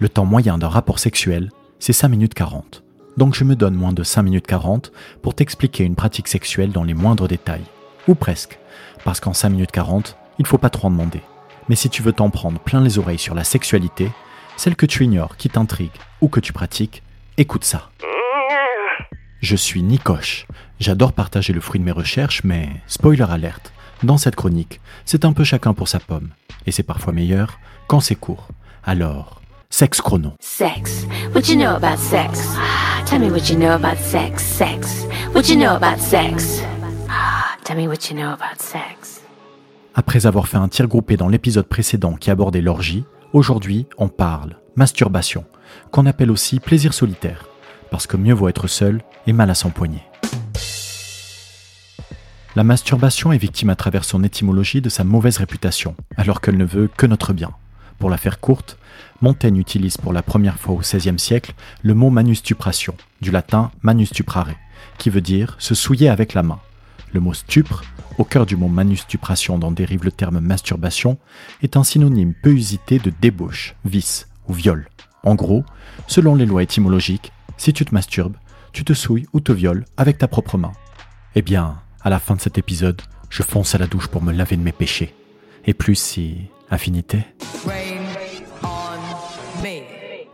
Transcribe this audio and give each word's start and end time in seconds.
Le 0.00 0.08
temps 0.08 0.24
moyen 0.24 0.58
d'un 0.58 0.68
rapport 0.68 1.00
sexuel, 1.00 1.50
c'est 1.80 1.92
5 1.92 2.06
minutes 2.06 2.34
40. 2.34 2.84
Donc 3.16 3.34
je 3.34 3.42
me 3.42 3.56
donne 3.56 3.74
moins 3.74 3.92
de 3.92 4.04
5 4.04 4.22
minutes 4.22 4.46
40 4.46 4.92
pour 5.22 5.34
t'expliquer 5.34 5.82
une 5.82 5.96
pratique 5.96 6.28
sexuelle 6.28 6.70
dans 6.70 6.84
les 6.84 6.94
moindres 6.94 7.26
détails. 7.26 7.64
Ou 8.06 8.14
presque. 8.14 8.60
Parce 9.04 9.18
qu'en 9.18 9.32
5 9.32 9.48
minutes 9.48 9.72
40, 9.72 10.16
il 10.38 10.46
faut 10.46 10.56
pas 10.56 10.70
trop 10.70 10.86
en 10.86 10.92
demander. 10.92 11.20
Mais 11.68 11.74
si 11.74 11.90
tu 11.90 12.02
veux 12.02 12.12
t'en 12.12 12.30
prendre 12.30 12.60
plein 12.60 12.80
les 12.80 13.00
oreilles 13.00 13.18
sur 13.18 13.34
la 13.34 13.42
sexualité, 13.42 14.12
celle 14.56 14.76
que 14.76 14.86
tu 14.86 15.02
ignores, 15.02 15.36
qui 15.36 15.48
t'intrigue 15.48 15.90
ou 16.20 16.28
que 16.28 16.38
tu 16.38 16.52
pratiques, 16.52 17.02
écoute 17.36 17.64
ça. 17.64 17.90
Je 19.40 19.56
suis 19.56 19.82
Nicoche. 19.82 20.46
J'adore 20.78 21.12
partager 21.12 21.52
le 21.52 21.60
fruit 21.60 21.80
de 21.80 21.84
mes 21.84 21.90
recherches, 21.90 22.44
mais 22.44 22.68
spoiler 22.86 23.26
alerte, 23.28 23.72
dans 24.04 24.16
cette 24.16 24.36
chronique, 24.36 24.80
c'est 25.04 25.24
un 25.24 25.32
peu 25.32 25.42
chacun 25.42 25.74
pour 25.74 25.88
sa 25.88 25.98
pomme. 25.98 26.28
Et 26.66 26.70
c'est 26.70 26.84
parfois 26.84 27.12
meilleur 27.12 27.58
quand 27.88 27.98
c'est 27.98 28.14
court. 28.14 28.46
Alors, 28.84 29.42
sexe 29.70 30.00
chrono. 30.00 30.34
Sex. 30.40 31.06
What 31.34 31.42
you 31.48 31.56
know 31.56 31.76
about 31.76 31.98
sex? 31.98 32.40
Tell 33.06 33.20
me 33.20 33.30
what 33.30 33.50
you 33.50 33.58
know 33.58 33.74
about 33.74 33.98
sex. 33.98 34.42
Sex. 34.42 35.06
What 35.34 35.48
you 35.48 35.56
know 35.56 35.76
about 35.76 36.00
sex? 36.00 36.62
Tell 37.64 37.76
me 37.76 37.86
what 37.86 38.10
you 38.10 38.16
know 38.16 38.32
about 38.32 38.60
sex. 38.60 39.20
Après 39.94 40.26
avoir 40.26 40.48
fait 40.48 40.56
un 40.56 40.68
tir 40.68 40.86
groupé 40.86 41.16
dans 41.16 41.28
l'épisode 41.28 41.66
précédent 41.66 42.14
qui 42.14 42.30
abordait 42.30 42.60
l'orgie, 42.60 43.04
aujourd'hui 43.32 43.86
on 43.98 44.08
parle 44.08 44.56
masturbation, 44.76 45.44
qu'on 45.90 46.06
appelle 46.06 46.30
aussi 46.30 46.60
plaisir 46.60 46.94
solitaire, 46.94 47.46
parce 47.90 48.06
que 48.06 48.16
mieux 48.16 48.34
vaut 48.34 48.48
être 48.48 48.68
seul 48.68 49.02
et 49.26 49.32
mal 49.32 49.50
à 49.50 49.54
s'empoigner. 49.54 50.02
La 52.56 52.64
masturbation 52.64 53.32
est 53.32 53.38
victime 53.38 53.70
à 53.70 53.76
travers 53.76 54.04
son 54.04 54.24
étymologie 54.24 54.80
de 54.80 54.88
sa 54.88 55.04
mauvaise 55.04 55.36
réputation, 55.36 55.94
alors 56.16 56.40
qu'elle 56.40 56.56
ne 56.56 56.64
veut 56.64 56.88
que 56.96 57.06
notre 57.06 57.32
bien. 57.32 57.50
Pour 57.98 58.10
la 58.10 58.16
faire 58.16 58.40
courte, 58.40 58.78
Montaigne 59.20 59.56
utilise 59.56 59.96
pour 59.96 60.12
la 60.12 60.22
première 60.22 60.58
fois 60.58 60.74
au 60.74 60.78
XVIe 60.78 61.18
siècle 61.18 61.54
le 61.82 61.94
mot 61.94 62.10
manustupration, 62.10 62.94
du 63.20 63.30
latin 63.30 63.72
manustuprare, 63.82 64.54
qui 64.98 65.10
veut 65.10 65.20
dire 65.20 65.56
se 65.58 65.74
souiller 65.74 66.08
avec 66.08 66.34
la 66.34 66.44
main. 66.44 66.60
Le 67.12 67.20
mot 67.20 67.34
stupre, 67.34 67.82
au 68.18 68.24
cœur 68.24 68.46
du 68.46 68.56
mot 68.56 68.68
manustupration 68.68 69.58
dont 69.58 69.72
dérive 69.72 70.04
le 70.04 70.12
terme 70.12 70.40
masturbation, 70.40 71.18
est 71.62 71.76
un 71.76 71.82
synonyme 71.82 72.34
peu 72.34 72.52
usité 72.52 72.98
de 72.98 73.12
débauche, 73.20 73.74
vice 73.84 74.28
ou 74.46 74.52
viol. 74.52 74.88
En 75.24 75.34
gros, 75.34 75.64
selon 76.06 76.36
les 76.36 76.46
lois 76.46 76.62
étymologiques, 76.62 77.32
si 77.56 77.72
tu 77.72 77.84
te 77.84 77.94
masturbes, 77.94 78.36
tu 78.72 78.84
te 78.84 78.92
souilles 78.92 79.26
ou 79.32 79.40
te 79.40 79.50
violes 79.50 79.84
avec 79.96 80.18
ta 80.18 80.28
propre 80.28 80.58
main. 80.58 80.72
Eh 81.34 81.42
bien, 81.42 81.80
à 82.02 82.10
la 82.10 82.20
fin 82.20 82.36
de 82.36 82.40
cet 82.40 82.58
épisode, 82.58 83.02
je 83.30 83.42
fonce 83.42 83.74
à 83.74 83.78
la 83.78 83.88
douche 83.88 84.06
pour 84.06 84.22
me 84.22 84.32
laver 84.32 84.56
de 84.56 84.62
mes 84.62 84.72
péchés. 84.72 85.14
Et 85.64 85.74
plus 85.74 85.96
si... 85.96 86.48
affinité 86.70 87.24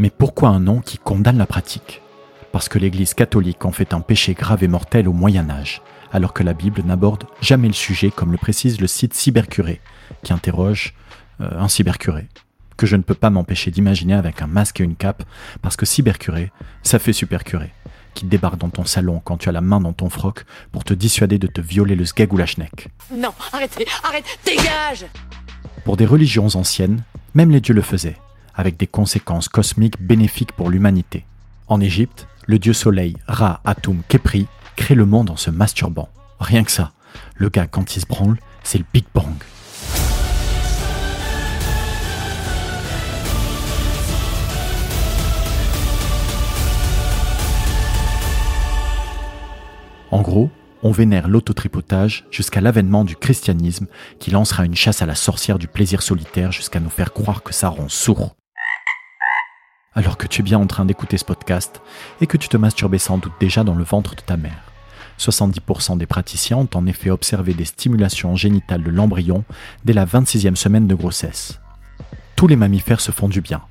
Mais 0.00 0.08
pourquoi 0.08 0.48
un 0.48 0.60
nom 0.60 0.80
qui 0.80 0.96
condamne 0.96 1.36
la 1.36 1.44
pratique? 1.44 2.00
Parce 2.52 2.70
que 2.70 2.78
l'Église 2.78 3.12
catholique 3.12 3.66
en 3.66 3.70
fait 3.70 3.92
un 3.92 4.00
péché 4.00 4.32
grave 4.32 4.64
et 4.64 4.66
mortel 4.66 5.06
au 5.06 5.12
Moyen 5.12 5.50
Âge, 5.50 5.82
alors 6.10 6.32
que 6.32 6.42
la 6.42 6.54
Bible 6.54 6.80
n'aborde 6.86 7.24
jamais 7.42 7.68
le 7.68 7.74
sujet 7.74 8.10
comme 8.10 8.32
le 8.32 8.38
précise 8.38 8.80
le 8.80 8.86
site 8.86 9.12
Cybercuré, 9.12 9.82
qui 10.22 10.32
interroge 10.32 10.94
euh, 11.42 11.50
un 11.52 11.68
cybercuré, 11.68 12.28
que 12.78 12.86
je 12.86 12.96
ne 12.96 13.02
peux 13.02 13.12
pas 13.12 13.28
m'empêcher 13.28 13.70
d'imaginer 13.70 14.14
avec 14.14 14.40
un 14.40 14.46
masque 14.46 14.80
et 14.80 14.84
une 14.84 14.96
cape, 14.96 15.22
parce 15.60 15.76
que 15.76 15.84
cybercuré, 15.84 16.50
ça 16.82 16.98
fait 16.98 17.12
supercuré 17.12 17.70
qui 18.14 18.24
débarque 18.24 18.56
dans 18.56 18.70
ton 18.70 18.86
salon 18.86 19.20
quand 19.22 19.36
tu 19.36 19.50
as 19.50 19.52
la 19.52 19.60
main 19.60 19.80
dans 19.80 19.92
ton 19.92 20.08
froc 20.08 20.46
pour 20.72 20.82
te 20.82 20.94
dissuader 20.94 21.38
de 21.38 21.46
te 21.46 21.60
violer 21.60 21.94
le 21.94 22.06
sgeg 22.06 22.32
ou 22.32 22.38
la 22.38 22.46
schneck. 22.46 22.88
Non, 23.14 23.34
arrêtez, 23.52 23.86
arrête, 24.02 24.24
dégage! 24.46 25.04
Pour 25.84 25.98
des 25.98 26.06
religions 26.06 26.48
anciennes, 26.54 27.04
même 27.34 27.50
les 27.50 27.60
dieux 27.60 27.74
le 27.74 27.82
faisaient, 27.82 28.16
avec 28.54 28.76
des 28.76 28.86
conséquences 28.86 29.48
cosmiques 29.48 30.00
bénéfiques 30.00 30.52
pour 30.52 30.70
l'humanité. 30.70 31.24
En 31.68 31.80
Égypte, 31.80 32.26
le 32.46 32.58
dieu 32.58 32.72
soleil 32.72 33.16
Ra 33.28 33.60
Atum 33.64 34.02
Kepri 34.08 34.46
crée 34.76 34.94
le 34.94 35.06
monde 35.06 35.30
en 35.30 35.36
se 35.36 35.50
masturbant. 35.50 36.08
Rien 36.40 36.64
que 36.64 36.70
ça. 36.72 36.92
Le 37.36 37.48
gars, 37.48 37.66
quand 37.66 37.96
il 37.96 38.00
se 38.00 38.06
branle, 38.06 38.38
c'est 38.62 38.78
le 38.78 38.84
Big 38.92 39.04
Bang. 39.14 39.34
En 50.10 50.22
gros, 50.22 50.50
on 50.82 50.90
vénère 50.90 51.28
l'autotripotage 51.28 52.26
jusqu'à 52.30 52.60
l'avènement 52.60 53.04
du 53.04 53.14
christianisme 53.14 53.86
qui 54.18 54.30
lancera 54.30 54.64
une 54.64 54.74
chasse 54.74 55.02
à 55.02 55.06
la 55.06 55.14
sorcière 55.14 55.58
du 55.58 55.68
plaisir 55.68 56.02
solitaire 56.02 56.52
jusqu'à 56.52 56.80
nous 56.80 56.90
faire 56.90 57.12
croire 57.12 57.42
que 57.42 57.52
ça 57.52 57.68
rend 57.68 57.88
sourd. 57.88 58.34
Alors 59.92 60.16
que 60.16 60.28
tu 60.28 60.40
es 60.40 60.44
bien 60.44 60.58
en 60.58 60.68
train 60.68 60.84
d'écouter 60.84 61.18
ce 61.18 61.24
podcast 61.24 61.82
et 62.20 62.28
que 62.28 62.36
tu 62.36 62.48
te 62.48 62.56
masturbais 62.56 62.98
sans 62.98 63.18
doute 63.18 63.32
déjà 63.40 63.64
dans 63.64 63.74
le 63.74 63.82
ventre 63.82 64.14
de 64.14 64.20
ta 64.20 64.36
mère. 64.36 64.62
70% 65.18 65.98
des 65.98 66.06
praticiens 66.06 66.58
ont 66.58 66.68
en 66.74 66.86
effet 66.86 67.10
observé 67.10 67.54
des 67.54 67.64
stimulations 67.64 68.36
génitales 68.36 68.84
de 68.84 68.90
l'embryon 68.90 69.44
dès 69.84 69.92
la 69.92 70.06
26e 70.06 70.54
semaine 70.54 70.86
de 70.86 70.94
grossesse. 70.94 71.58
Tous 72.36 72.46
les 72.46 72.56
mammifères 72.56 73.00
se 73.00 73.10
font 73.10 73.28
du 73.28 73.40
bien. 73.40 73.62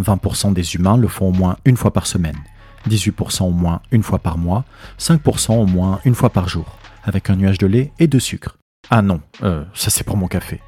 20% 0.00 0.52
des 0.52 0.76
humains 0.76 0.96
le 0.96 1.08
font 1.08 1.28
au 1.28 1.32
moins 1.32 1.56
une 1.64 1.76
fois 1.76 1.92
par 1.92 2.06
semaine. 2.06 2.38
18% 2.88 3.42
au 3.42 3.50
moins 3.50 3.82
une 3.90 4.02
fois 4.02 4.20
par 4.20 4.38
mois, 4.38 4.64
5% 5.00 5.54
au 5.54 5.66
moins 5.66 6.00
une 6.04 6.14
fois 6.14 6.30
par 6.30 6.48
jour, 6.48 6.66
avec 7.02 7.30
un 7.30 7.36
nuage 7.36 7.58
de 7.58 7.66
lait 7.66 7.92
et 7.98 8.06
de 8.06 8.18
sucre. 8.20 8.58
Ah 8.90 9.02
non, 9.02 9.20
euh, 9.42 9.64
ça 9.74 9.90
c'est 9.90 10.04
pour 10.04 10.16
mon 10.16 10.28
café. 10.28 10.60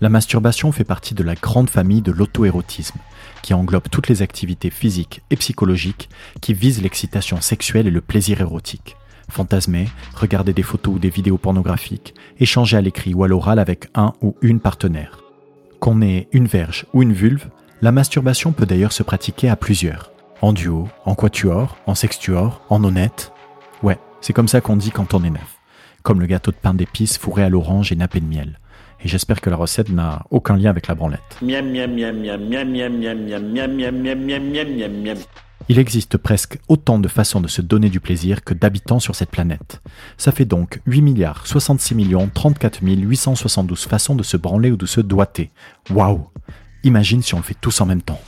La 0.00 0.10
masturbation 0.10 0.72
fait 0.72 0.84
partie 0.84 1.14
de 1.14 1.22
la 1.22 1.34
grande 1.34 1.70
famille 1.70 2.02
de 2.02 2.12
l'auto-érotisme, 2.12 2.98
qui 3.42 3.54
englobe 3.54 3.88
toutes 3.90 4.08
les 4.08 4.20
activités 4.20 4.68
physiques 4.68 5.22
et 5.30 5.36
psychologiques 5.36 6.10
qui 6.42 6.52
visent 6.52 6.82
l'excitation 6.82 7.40
sexuelle 7.40 7.86
et 7.86 7.90
le 7.90 8.02
plaisir 8.02 8.42
érotique. 8.42 8.96
Fantasmer, 9.30 9.88
regarder 10.14 10.52
des 10.52 10.62
photos 10.62 10.96
ou 10.96 10.98
des 10.98 11.08
vidéos 11.08 11.38
pornographiques, 11.38 12.14
échanger 12.38 12.76
à 12.76 12.82
l'écrit 12.82 13.14
ou 13.14 13.24
à 13.24 13.28
l'oral 13.28 13.58
avec 13.58 13.88
un 13.94 14.12
ou 14.20 14.36
une 14.42 14.60
partenaire. 14.60 15.22
Qu'on 15.80 16.02
ait 16.02 16.28
une 16.32 16.46
verge 16.46 16.86
ou 16.92 17.02
une 17.02 17.14
vulve, 17.14 17.48
la 17.80 17.90
masturbation 17.92 18.52
peut 18.52 18.66
d'ailleurs 18.66 18.92
se 18.92 19.02
pratiquer 19.02 19.48
à 19.48 19.56
plusieurs 19.56 20.12
en 20.42 20.52
duo, 20.52 20.88
en 21.04 21.14
quatuor, 21.14 21.78
en 21.86 21.94
sextuor, 21.94 22.60
en 22.68 22.84
honnête. 22.84 23.32
Ouais, 23.82 23.98
c'est 24.20 24.32
comme 24.32 24.48
ça 24.48 24.60
qu'on 24.60 24.76
dit 24.76 24.90
quand 24.90 25.14
on 25.14 25.24
est 25.24 25.30
neuf. 25.30 25.58
Comme 26.02 26.20
le 26.20 26.26
gâteau 26.26 26.50
de 26.50 26.56
pain 26.56 26.74
d'épices 26.74 27.18
fourré 27.18 27.42
à 27.42 27.48
l'orange 27.48 27.90
et 27.90 27.96
nappé 27.96 28.20
de 28.20 28.26
miel. 28.26 28.58
Et 29.04 29.08
j'espère 29.08 29.40
que 29.40 29.50
la 29.50 29.56
recette 29.56 29.90
n'a 29.90 30.22
aucun 30.30 30.56
lien 30.56 30.70
avec 30.70 30.86
la 30.86 30.94
branlette. 30.94 31.20
Il 35.68 35.78
existe 35.78 36.16
presque 36.16 36.58
autant 36.68 36.98
de 36.98 37.08
façons 37.08 37.40
de 37.40 37.48
se 37.48 37.60
donner 37.60 37.90
du 37.90 38.00
plaisir 38.00 38.44
que 38.44 38.54
d'habitants 38.54 39.00
sur 39.00 39.14
cette 39.14 39.30
planète. 39.30 39.82
Ça 40.16 40.32
fait 40.32 40.44
donc 40.44 40.80
8 40.86 41.02
milliards 41.02 41.46
66 41.46 41.94
millions 41.94 42.30
34 42.32 42.80
872 42.82 43.84
façons 43.84 44.14
de 44.14 44.22
se 44.22 44.36
branler 44.36 44.70
ou 44.70 44.76
de 44.76 44.86
se 44.86 45.00
doiter. 45.00 45.50
Waouh 45.90 46.28
Imagine 46.84 47.22
si 47.22 47.34
on 47.34 47.38
le 47.38 47.42
fait 47.42 47.56
tous 47.60 47.80
en 47.80 47.86
même 47.86 48.02
temps. 48.02 48.20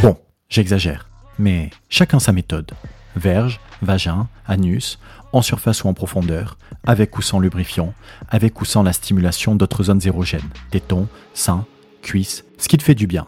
Bon, 0.00 0.16
j'exagère, 0.48 1.08
mais 1.38 1.70
chacun 1.88 2.20
sa 2.20 2.32
méthode. 2.32 2.70
Verge, 3.16 3.58
vagin, 3.82 4.28
anus, 4.46 4.98
en 5.36 5.42
surface 5.42 5.84
ou 5.84 5.88
en 5.88 5.94
profondeur, 5.94 6.56
avec 6.86 7.16
ou 7.18 7.22
sans 7.22 7.38
lubrifiant, 7.38 7.92
avec 8.28 8.60
ou 8.60 8.64
sans 8.64 8.82
la 8.82 8.92
stimulation 8.92 9.54
d'autres 9.54 9.84
zones 9.84 10.00
érogènes, 10.04 10.48
tétons, 10.70 11.08
seins, 11.34 11.66
cuisses, 12.02 12.44
ce 12.58 12.68
qui 12.68 12.78
te 12.78 12.82
fait 12.82 12.94
du 12.94 13.06
bien. 13.06 13.26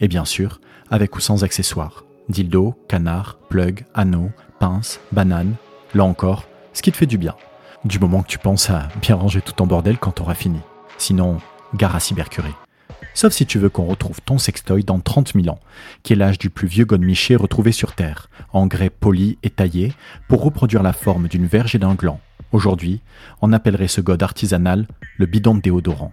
Et 0.00 0.08
bien 0.08 0.24
sûr, 0.24 0.60
avec 0.90 1.14
ou 1.16 1.20
sans 1.20 1.44
accessoires, 1.44 2.04
dildo, 2.28 2.74
canard, 2.88 3.36
plug, 3.48 3.84
anneau, 3.94 4.30
pince, 4.58 5.00
banane, 5.12 5.54
là 5.94 6.04
encore, 6.04 6.44
ce 6.72 6.82
qui 6.82 6.90
te 6.90 6.96
fait 6.96 7.06
du 7.06 7.18
bien. 7.18 7.34
Du 7.84 7.98
moment 7.98 8.22
que 8.22 8.28
tu 8.28 8.38
penses 8.38 8.70
à 8.70 8.88
bien 9.00 9.14
ranger 9.14 9.40
tout 9.40 9.52
ton 9.52 9.66
bordel 9.66 9.98
quand 9.98 10.12
t'auras 10.12 10.34
fini. 10.34 10.60
Sinon, 10.98 11.38
gare 11.74 11.94
à 11.94 12.00
cybercuré. 12.00 12.50
Sauf 13.14 13.32
si 13.32 13.46
tu 13.46 13.60
veux 13.60 13.68
qu'on 13.68 13.86
retrouve 13.86 14.20
ton 14.20 14.38
sextoy 14.38 14.82
dans 14.82 14.98
30 14.98 15.34
000 15.34 15.48
ans, 15.48 15.60
qui 16.02 16.12
est 16.12 16.16
l'âge 16.16 16.36
du 16.36 16.50
plus 16.50 16.66
vieux 16.66 16.84
godemiché 16.84 17.36
retrouvé 17.36 17.70
sur 17.70 17.94
Terre, 17.94 18.28
en 18.52 18.66
grès 18.66 18.90
poli 18.90 19.38
et 19.44 19.50
taillé, 19.50 19.92
pour 20.28 20.42
reproduire 20.42 20.82
la 20.82 20.92
forme 20.92 21.28
d'une 21.28 21.46
verge 21.46 21.76
et 21.76 21.78
d'un 21.78 21.94
gland. 21.94 22.20
Aujourd'hui, 22.50 23.00
on 23.40 23.52
appellerait 23.52 23.88
ce 23.88 24.00
god 24.00 24.22
artisanal 24.22 24.86
le 25.16 25.26
bidon 25.26 25.54
de 25.54 25.60
déodorant. 25.60 26.12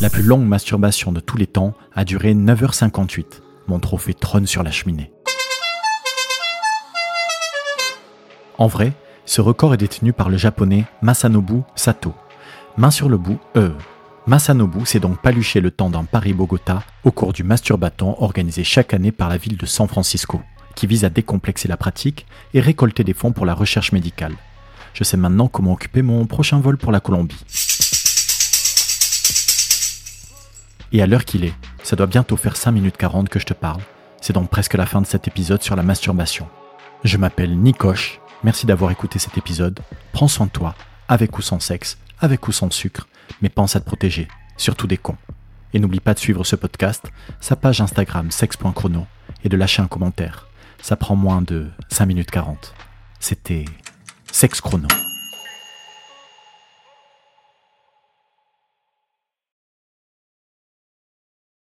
La 0.00 0.10
plus 0.10 0.22
longue 0.22 0.46
masturbation 0.46 1.10
de 1.10 1.18
tous 1.18 1.36
les 1.36 1.48
temps 1.48 1.74
a 1.96 2.04
duré 2.04 2.32
9h58. 2.34 3.40
Mon 3.66 3.80
trophée 3.80 4.14
trône 4.14 4.46
sur 4.46 4.62
la 4.62 4.70
cheminée. 4.70 5.10
En 8.58 8.68
vrai, 8.68 8.92
ce 9.26 9.40
record 9.40 9.74
est 9.74 9.78
détenu 9.78 10.12
par 10.12 10.28
le 10.28 10.36
japonais 10.36 10.84
Masanobu 11.02 11.62
Sato, 11.74 12.14
Main 12.78 12.92
sur 12.92 13.08
le 13.08 13.16
bout, 13.16 13.40
euh. 13.56 13.72
Masanobu 14.28 14.86
s'est 14.86 15.00
donc 15.00 15.20
paluché 15.20 15.60
le 15.60 15.72
temps 15.72 15.90
d'un 15.90 16.04
Paris-Bogota 16.04 16.84
au 17.02 17.10
cours 17.10 17.32
du 17.32 17.42
Masturbaton 17.42 18.14
organisé 18.22 18.62
chaque 18.62 18.94
année 18.94 19.10
par 19.10 19.28
la 19.28 19.36
ville 19.36 19.56
de 19.56 19.66
San 19.66 19.88
Francisco, 19.88 20.40
qui 20.76 20.86
vise 20.86 21.04
à 21.04 21.10
décomplexer 21.10 21.66
la 21.66 21.76
pratique 21.76 22.24
et 22.54 22.60
récolter 22.60 23.02
des 23.02 23.14
fonds 23.14 23.32
pour 23.32 23.46
la 23.46 23.54
recherche 23.54 23.90
médicale. 23.90 24.34
Je 24.94 25.02
sais 25.02 25.16
maintenant 25.16 25.48
comment 25.48 25.72
occuper 25.72 26.02
mon 26.02 26.24
prochain 26.26 26.60
vol 26.60 26.78
pour 26.78 26.92
la 26.92 27.00
Colombie. 27.00 27.44
Et 30.92 31.02
à 31.02 31.08
l'heure 31.08 31.24
qu'il 31.24 31.44
est, 31.44 31.54
ça 31.82 31.96
doit 31.96 32.06
bientôt 32.06 32.36
faire 32.36 32.56
5 32.56 32.70
minutes 32.70 32.96
40 32.96 33.28
que 33.28 33.40
je 33.40 33.46
te 33.46 33.54
parle. 33.54 33.80
C'est 34.20 34.34
donc 34.34 34.50
presque 34.50 34.74
la 34.74 34.86
fin 34.86 35.00
de 35.00 35.06
cet 35.06 35.26
épisode 35.26 35.64
sur 35.64 35.74
la 35.74 35.82
masturbation. 35.82 36.46
Je 37.02 37.16
m'appelle 37.16 37.58
Nikoche, 37.58 38.20
merci 38.44 38.66
d'avoir 38.66 38.92
écouté 38.92 39.18
cet 39.18 39.36
épisode. 39.36 39.80
Prends 40.12 40.28
soin 40.28 40.46
de 40.46 40.52
toi, 40.52 40.76
avec 41.08 41.38
ou 41.38 41.42
sans 41.42 41.60
sexe, 41.60 41.98
avec 42.20 42.46
ou 42.48 42.52
sans 42.52 42.70
sucre, 42.70 43.08
mais 43.42 43.48
pense 43.48 43.76
à 43.76 43.80
te 43.80 43.86
protéger, 43.86 44.28
surtout 44.56 44.86
des 44.86 44.98
cons. 44.98 45.16
Et 45.74 45.78
n'oublie 45.78 46.00
pas 46.00 46.14
de 46.14 46.18
suivre 46.18 46.44
ce 46.44 46.56
podcast, 46.56 47.10
sa 47.40 47.56
page 47.56 47.80
Instagram 47.80 48.30
sex.chrono 48.30 49.06
et 49.44 49.48
de 49.48 49.56
lâcher 49.56 49.82
un 49.82 49.88
commentaire. 49.88 50.48
Ça 50.80 50.96
prend 50.96 51.16
moins 51.16 51.42
de 51.42 51.68
5 51.90 52.06
minutes 52.06 52.30
40. 52.30 52.74
C'était 53.20 53.64
Sex 54.30 54.60
Chrono. 54.60 55.07